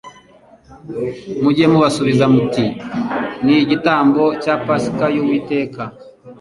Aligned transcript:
Mujye 1.41 1.65
mubasubiza 1.71 2.25
muti 2.33 2.65
'Ni 3.43 3.55
igitambo 3.63 4.23
cya 4.43 4.53
Pasika 4.65 5.05
y'Uwiteka 5.15 5.81